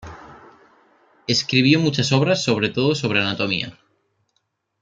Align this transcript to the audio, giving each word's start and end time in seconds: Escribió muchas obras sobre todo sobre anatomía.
Escribió 1.27 1.79
muchas 1.79 2.11
obras 2.11 2.43
sobre 2.43 2.69
todo 2.69 2.95
sobre 2.95 3.21
anatomía. 3.21 3.77